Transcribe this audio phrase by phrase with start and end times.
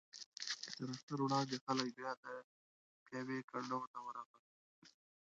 [0.75, 2.25] تر اختر وړاندې خلک بیا د
[3.05, 4.45] پېوې کنډو ته ورغلل.